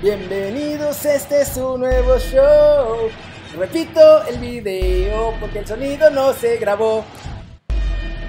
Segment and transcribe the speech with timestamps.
[0.00, 3.08] Bienvenidos, este es un nuevo show.
[3.58, 7.04] Repito el video porque el sonido no se grabó.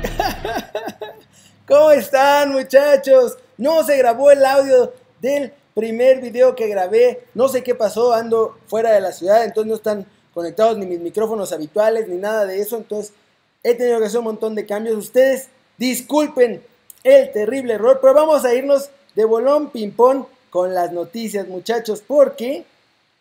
[1.67, 3.37] ¿Cómo están muchachos?
[3.57, 7.25] No se grabó el audio del primer video que grabé.
[7.35, 10.99] No sé qué pasó, ando fuera de la ciudad, entonces no están conectados ni mis
[10.99, 12.77] micrófonos habituales ni nada de eso.
[12.77, 13.13] Entonces
[13.61, 14.97] he tenido que hacer un montón de cambios.
[14.97, 16.63] Ustedes disculpen
[17.03, 22.65] el terrible error, pero vamos a irnos de bolón ping-pong con las noticias, muchachos, porque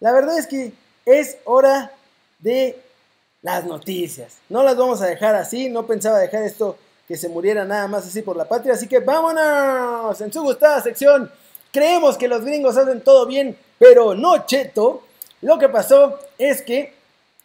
[0.01, 0.73] la verdad es que
[1.05, 1.93] es hora
[2.39, 2.79] de
[3.43, 4.39] las noticias.
[4.49, 8.07] No las vamos a dejar así, no pensaba dejar esto que se muriera nada más
[8.07, 11.31] así por la patria, así que vámonos en su gustada sección.
[11.73, 15.03] Creemos que los gringos hacen todo bien, pero no cheto.
[15.41, 16.93] Lo que pasó es que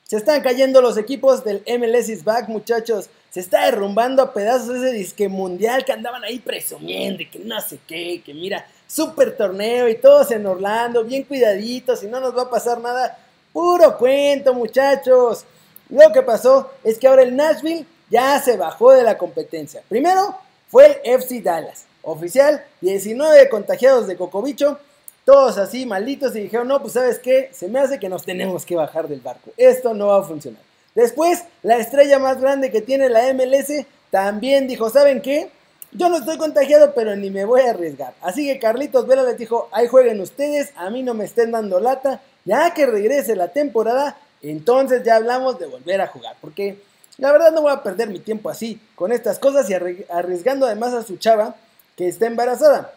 [0.04, 3.10] se están cayendo los equipos del MLS is back, muchachos.
[3.34, 7.80] Se está derrumbando a pedazos ese disque mundial que andaban ahí presumiendo, que no sé
[7.88, 12.44] qué, que mira, super torneo y todos en Orlando, bien cuidaditos y no nos va
[12.44, 13.18] a pasar nada.
[13.52, 15.46] Puro cuento, muchachos.
[15.90, 19.82] Lo que pasó es que ahora el Nashville ya se bajó de la competencia.
[19.90, 21.86] Primero fue el FC Dallas.
[22.04, 24.78] Oficial, 19 contagiados de cocobicho,
[25.26, 28.64] todos así malditos y dijeron, no, pues sabes qué, se me hace que nos tenemos
[28.64, 29.50] que bajar del barco.
[29.58, 30.62] Esto no va a funcionar.
[30.96, 35.50] Después, la estrella más grande que tiene la MLS también dijo, ¿saben qué?
[35.92, 38.14] Yo no estoy contagiado, pero ni me voy a arriesgar.
[38.22, 41.80] Así que Carlitos Vela les dijo, ahí jueguen ustedes, a mí no me estén dando
[41.80, 42.22] lata.
[42.46, 46.36] Ya que regrese la temporada, entonces ya hablamos de volver a jugar.
[46.42, 46.82] Porque
[47.18, 50.94] la verdad no voy a perder mi tiempo así, con estas cosas y arriesgando además
[50.94, 51.56] a su chava
[51.96, 52.94] que está embarazada.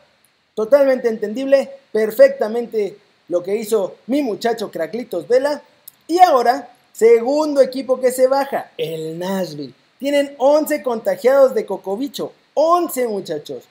[0.54, 2.96] Totalmente entendible, perfectamente
[3.28, 5.62] lo que hizo mi muchacho Craclitos Vela.
[6.08, 9.74] Y ahora, segundo equipo que se baja, el Nashville.
[9.98, 12.32] Tienen 11 contagiados de cocobicho.
[12.54, 13.64] 11 muchachos.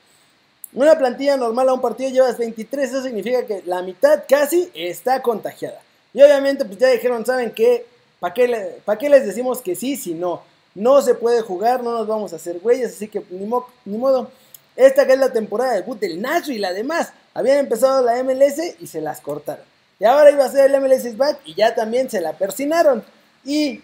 [0.73, 5.21] Una plantilla normal a un partido llevas 23, eso significa que la mitad casi está
[5.21, 5.81] contagiada.
[6.13, 7.85] Y obviamente pues ya dijeron, ¿saben qué?
[8.19, 10.43] ¿Para qué, qué, les decimos que sí si no?
[10.75, 13.49] No se puede jugar, no nos vamos a hacer güeyes, así que ni,
[13.85, 14.29] ni modo.
[14.75, 18.87] Esta que es la temporada de debut del Nashville, además, habían empezado la MLS y
[18.87, 19.65] se las cortaron.
[19.99, 23.03] Y ahora iba a ser el MLS back y ya también se la persinaron.
[23.45, 23.81] Y,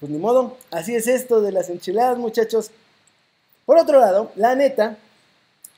[0.00, 2.70] pues ni modo, así es esto de las enchiladas, muchachos.
[3.64, 4.98] Por otro lado, la neta,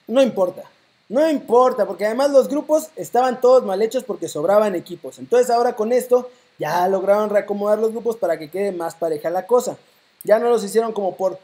[0.08, 0.64] no importa.
[1.08, 5.20] No importa, porque además los grupos estaban todos mal hechos porque sobraban equipos.
[5.20, 9.46] Entonces ahora con esto ya lograron reacomodar los grupos para que quede más pareja la
[9.46, 9.76] cosa.
[10.24, 11.38] Ya no los hicieron como por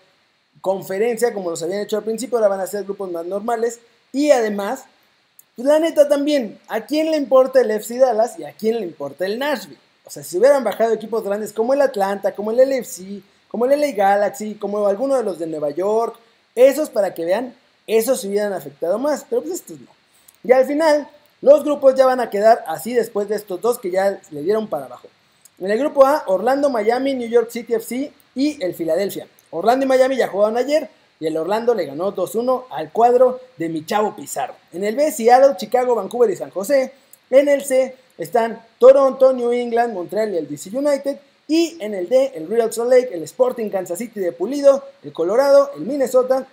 [0.61, 3.79] conferencia, como los habían hecho al principio, ahora van a ser grupos más normales.
[4.13, 4.85] Y además,
[5.55, 8.87] pues la neta también, ¿a quién le importa el FC Dallas y a quién le
[8.87, 9.79] importa el Nashville?
[10.05, 13.81] O sea, si hubieran bajado equipos grandes como el Atlanta, como el LFC, como el
[13.81, 16.17] LA Galaxy, como alguno de los de Nueva York,
[16.55, 17.55] esos para que vean,
[17.87, 19.89] esos se hubieran afectado más, pero pues estos no.
[20.43, 21.09] Y al final,
[21.41, 24.69] los grupos ya van a quedar así después de estos dos que ya le dieron
[24.69, 25.09] para abajo.
[25.59, 29.27] En el grupo A, Orlando, Miami, New York City FC y el Philadelphia.
[29.51, 30.89] Orlando y Miami ya jugaron ayer
[31.21, 34.55] y el Orlando le ganó 2-1 al cuadro de mi chavo Pizarro.
[34.73, 36.93] En el B, Seattle, Chicago, Vancouver y San José.
[37.31, 41.19] En el C están Toronto, New England, Montreal y el DC United.
[41.49, 45.13] Y en el D, el Real Salt Lake, el Sporting Kansas City de Pulido, el
[45.13, 46.47] Colorado, el Minnesota.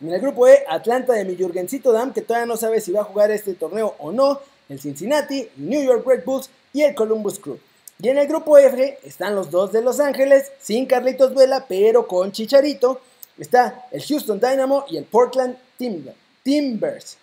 [0.00, 3.02] En el grupo E, Atlanta de mi Jurgencito Dam, que todavía no sabe si va
[3.02, 4.40] a jugar este torneo o no.
[4.68, 7.58] El Cincinnati, New York Red Bulls y el Columbus Crew.
[8.00, 12.06] Y en el grupo F están los dos de Los Ángeles, sin Carlitos Vela, pero
[12.06, 13.00] con Chicharito.
[13.38, 17.18] Está el Houston Dynamo y el Portland Timbers.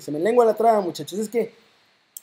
[0.00, 1.18] Se me lengua la traba, muchachos.
[1.18, 1.52] Es que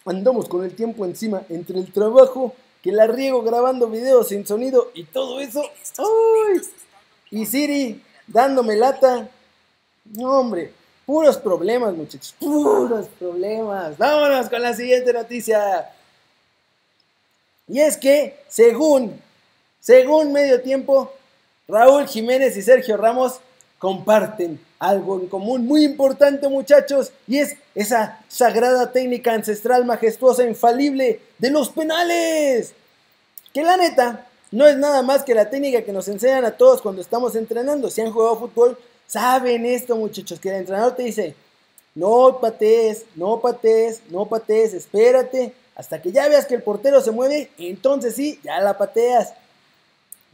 [0.06, 4.92] andamos con el tiempo encima entre el trabajo que la riego grabando videos sin sonido
[4.94, 5.64] y todo eso.
[5.98, 6.62] ¡Ay!
[7.32, 9.30] Y Siri dándome lata.
[10.06, 10.74] No, hombre,
[11.06, 12.36] puros problemas, muchachos.
[12.40, 13.98] Puros problemas.
[13.98, 15.90] Vámonos con la siguiente noticia.
[17.68, 19.20] Y es que, según,
[19.80, 21.12] según medio tiempo,
[21.68, 23.40] Raúl Jiménez y Sergio Ramos
[23.80, 31.22] comparten algo en común muy importante muchachos y es esa sagrada técnica ancestral majestuosa infalible
[31.40, 32.74] de los penales.
[33.54, 36.82] Que la neta no es nada más que la técnica que nos enseñan a todos
[36.82, 37.90] cuando estamos entrenando.
[37.90, 38.78] Si han jugado fútbol,
[39.08, 41.34] saben esto muchachos, que el entrenador te dice,
[41.96, 47.12] no patees, no patees, no patees, espérate, hasta que ya veas que el portero se
[47.12, 49.34] mueve, entonces sí, ya la pateas.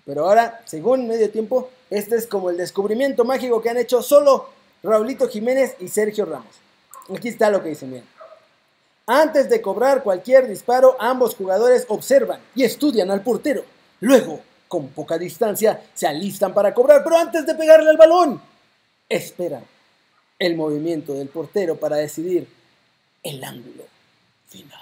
[0.06, 4.50] Pero ahora, según medio tiempo, este es como el descubrimiento mágico que han hecho solo
[4.84, 6.56] Raulito Jiménez y Sergio Ramos.
[7.16, 8.04] Aquí está lo que dicen bien.
[9.08, 13.64] Antes de cobrar cualquier disparo, ambos jugadores observan y estudian al portero.
[14.02, 18.40] Luego, con poca distancia, se alistan para cobrar, pero antes de pegarle al balón,
[19.10, 19.64] esperan
[20.38, 22.48] el movimiento del portero para decidir
[23.24, 23.84] el ángulo
[24.48, 24.80] final.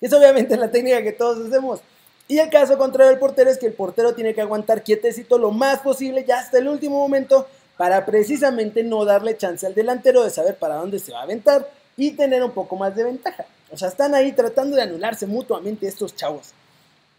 [0.00, 1.80] Es obviamente la técnica que todos hacemos.
[2.28, 5.50] Y el caso contrario del portero es que el portero tiene que aguantar quietecito lo
[5.50, 7.48] más posible ya hasta el último momento
[7.78, 11.70] para precisamente no darle chance al delantero de saber para dónde se va a aventar
[11.96, 13.46] y tener un poco más de ventaja.
[13.70, 16.52] O sea, están ahí tratando de anularse mutuamente estos chavos,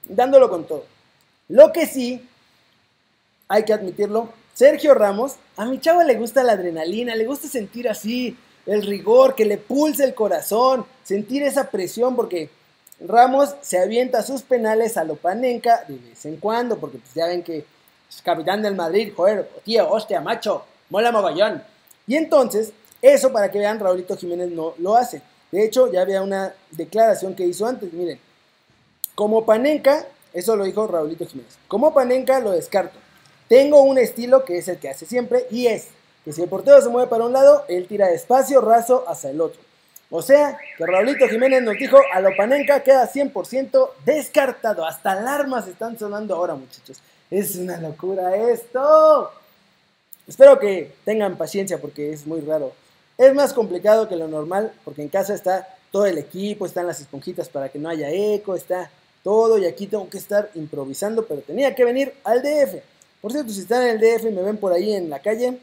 [0.08, 0.86] dándolo con todo.
[1.48, 2.28] Lo que sí,
[3.48, 7.90] hay que admitirlo, Sergio Ramos, a mi chavo le gusta la adrenalina, le gusta sentir
[7.90, 12.50] así el rigor, que le pulse el corazón, sentir esa presión, porque
[13.00, 17.44] Ramos se avienta sus penales a Lopanenka de vez en cuando, porque pues ya ven
[17.44, 17.66] que
[18.10, 21.64] es capitán del Madrid, joder, tío, hostia, macho, mola mogollón.
[22.08, 25.22] Y entonces, eso para que vean, Raulito Jiménez no lo hace.
[25.52, 28.20] De hecho, ya había una declaración que hizo antes, miren.
[29.16, 31.58] Como Panenka, eso lo dijo Raulito Jiménez.
[31.68, 32.98] Como Panenka lo descarto.
[33.48, 35.88] Tengo un estilo que es el que hace siempre y es
[36.24, 39.42] que si el portero se mueve para un lado, él tira despacio, raso hacia el
[39.42, 39.62] otro.
[40.12, 44.86] O sea, que Raulito Jiménez nos dijo, a lo Panenka queda 100% descartado.
[44.86, 47.00] Hasta alarmas están sonando ahora, muchachos.
[47.30, 49.32] Es una locura esto.
[50.28, 52.74] Espero que tengan paciencia porque es muy raro.
[53.18, 57.02] Es más complicado que lo normal porque en casa está todo el equipo, están las
[57.02, 58.90] esponjitas para que no haya eco, está
[59.24, 62.82] todo y aquí tengo que estar improvisando, pero tenía que venir al DF.
[63.22, 65.60] Por cierto, si están en el DF y me ven por ahí en la calle,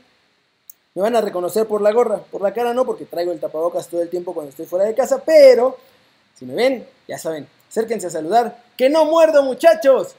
[0.97, 3.87] me van a reconocer por la gorra, por la cara no, porque traigo el tapabocas
[3.87, 5.77] todo el tiempo cuando estoy fuera de casa, pero
[6.35, 8.65] si me ven, ya saben, acérquense a saludar.
[8.79, 10.17] ¡Que no muerdo, muchachos!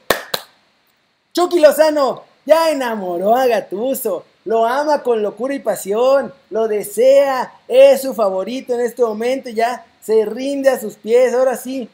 [1.32, 8.02] Chucky Lozano ya enamoró a Gatuso, lo ama con locura y pasión, lo desea, es
[8.02, 11.90] su favorito en este momento, ya se rinde a sus pies, ahora sí.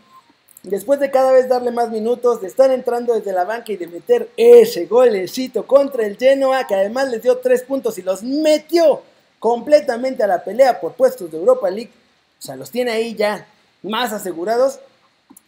[0.65, 3.87] Después de cada vez darle más minutos, de estar entrando desde la banca y de
[3.87, 9.03] meter ese golecito contra el Genoa, que además les dio tres puntos y los metió
[9.39, 11.91] completamente a la pelea por puestos de Europa League,
[12.39, 13.47] o sea, los tiene ahí ya
[13.83, 14.81] más asegurados.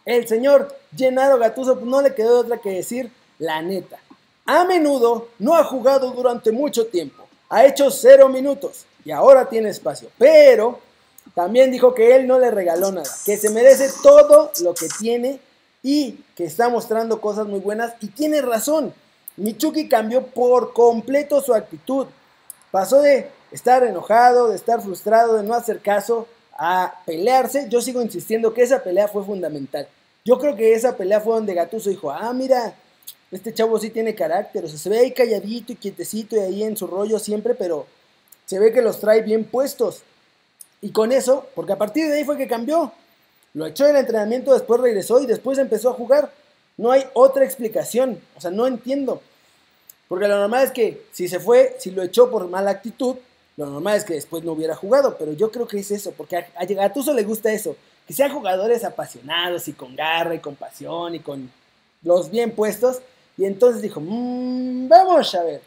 [0.05, 3.97] El señor Gennaro Gattuso pues, no le quedó otra que decir la neta.
[4.45, 7.27] A menudo no ha jugado durante mucho tiempo.
[7.49, 10.09] Ha hecho cero minutos y ahora tiene espacio.
[10.19, 10.79] Pero
[11.37, 15.39] también dijo que él no le regaló nada, que se merece todo lo que tiene
[15.83, 17.93] y que está mostrando cosas muy buenas.
[18.01, 18.91] Y tiene razón.
[19.35, 22.07] Michuki cambió por completo su actitud.
[22.71, 27.67] Pasó de estar enojado, de estar frustrado, de no hacer caso, a pelearse.
[27.69, 29.87] Yo sigo insistiendo que esa pelea fue fundamental.
[30.25, 32.73] Yo creo que esa pelea fue donde Gatuso dijo, ah, mira,
[33.31, 36.63] este chavo sí tiene carácter, o sea, se ve ahí calladito y quietecito y ahí
[36.63, 37.85] en su rollo siempre, pero
[38.47, 40.01] se ve que los trae bien puestos.
[40.81, 42.91] Y con eso, porque a partir de ahí fue que cambió.
[43.53, 46.31] Lo echó del entrenamiento, después regresó y después empezó a jugar.
[46.77, 49.21] No hay otra explicación, o sea, no entiendo.
[50.07, 53.15] Porque lo normal es que si se fue, si lo echó por mala actitud,
[53.57, 56.37] lo normal es que después no hubiera jugado, pero yo creo que es eso, porque
[56.37, 57.75] a, Gatuso le gusta eso,
[58.07, 61.51] que sean jugadores apasionados y con garra y con pasión y con
[62.03, 62.99] los bien puestos,
[63.35, 65.61] y entonces dijo, mmm, vamos a ver.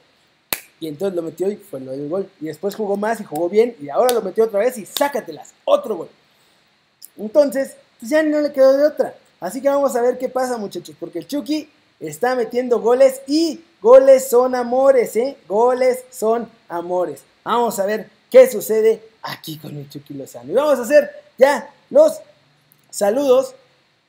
[0.80, 2.28] Y entonces lo metió y fue lo del gol.
[2.40, 3.76] Y después jugó más y jugó bien.
[3.80, 5.52] Y ahora lo metió otra vez y sácatelas.
[5.64, 6.08] Otro gol.
[7.18, 9.14] Entonces, pues ya no le quedó de otra.
[9.40, 10.96] Así que vamos a ver qué pasa, muchachos.
[10.98, 11.68] Porque el Chucky
[12.00, 15.36] está metiendo goles y goles son amores, ¿eh?
[15.46, 17.22] Goles son amores.
[17.44, 20.50] Vamos a ver qué sucede aquí con el Chucky Lozano.
[20.50, 22.20] Y vamos a hacer ya los
[22.88, 23.54] saludos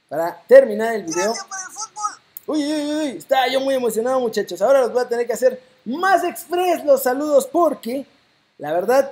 [0.07, 1.33] para terminar el video.
[2.47, 4.61] Uy, uy, uy, estaba yo muy emocionado muchachos.
[4.61, 8.05] Ahora los voy a tener que hacer más express los saludos porque
[8.57, 9.11] la verdad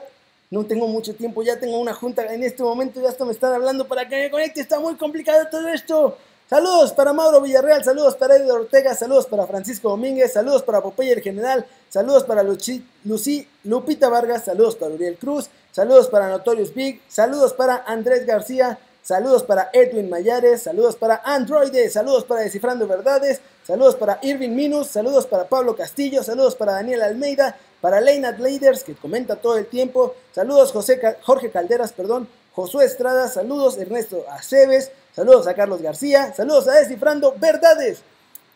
[0.51, 1.43] no tengo mucho tiempo.
[1.43, 3.01] Ya tengo una junta en este momento.
[3.01, 4.61] Ya hasta me están hablando para que me conecte.
[4.61, 6.17] Está muy complicado todo esto.
[6.49, 11.11] Saludos para Mauro Villarreal, saludos para Eddie Ortega, saludos para Francisco Domínguez, saludos para Popeye
[11.11, 16.73] el General, saludos para Luchi, Lucy, Lupita Vargas, saludos para Uriel Cruz, saludos para Notorious
[16.73, 22.87] Big, saludos para Andrés García, Saludos para Edwin Mayares, saludos para Androide, saludos para Descifrando
[22.87, 28.37] Verdades, saludos para Irving Minus, saludos para Pablo Castillo, saludos para Daniel Almeida, para Leinat
[28.37, 34.25] Leiders, que comenta todo el tiempo, saludos José, Jorge Calderas, perdón, Josué Estrada, saludos Ernesto
[34.29, 38.03] Aceves, saludos a Carlos García, saludos a Descifrando Verdades,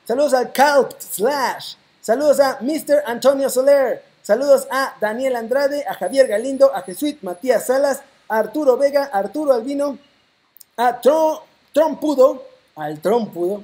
[0.06, 3.02] saludos a Calp Slash, saludos a Mr.
[3.08, 9.06] Antonio Soler, saludos a Daniel Andrade, a Javier Galindo, a Jesuit Matías Salas, Arturo Vega,
[9.12, 9.98] Arturo Albino,
[10.78, 11.00] a
[11.72, 12.44] Trompudo,
[12.76, 13.64] al Trompudo.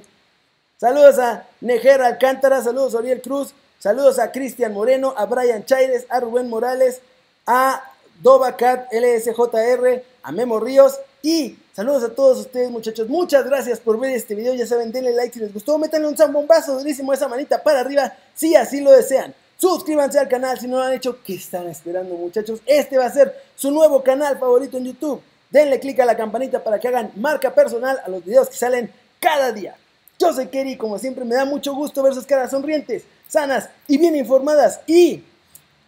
[0.76, 6.06] Saludos a Nejer Alcántara, saludos a Oriel Cruz, saludos a Cristian Moreno, a Brian Chaires,
[6.08, 7.00] a Rubén Morales,
[7.46, 7.82] a
[8.22, 13.08] Dobacat LSJR, a Memo Ríos y saludos a todos ustedes muchachos.
[13.08, 14.54] Muchas gracias por ver este video.
[14.54, 18.12] Ya saben, denle like si les gustó, métanle un zambombazo durísimo esa manita para arriba
[18.34, 19.34] si así lo desean.
[19.58, 21.18] Suscríbanse al canal si no lo han hecho.
[21.22, 22.60] ¿Qué están esperando muchachos?
[22.64, 25.20] Este va a ser su nuevo canal favorito en YouTube.
[25.50, 28.92] Denle click a la campanita para que hagan marca personal a los videos que salen
[29.18, 29.76] cada día.
[30.18, 33.96] Yo soy Kerry, como siempre me da mucho gusto ver sus caras sonrientes, sanas y
[33.96, 34.80] bien informadas.
[34.86, 35.24] Y,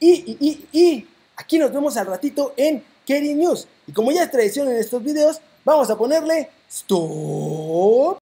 [0.00, 3.69] y, y, y, y aquí nos vemos al ratito en Kerry News.
[3.87, 8.19] Y como ya es tradición en estos videos, vamos a ponerle stop.